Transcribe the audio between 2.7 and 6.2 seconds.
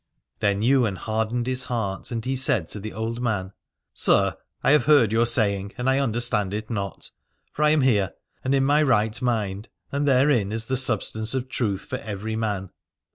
the old man: Sir, I have heard your saying and I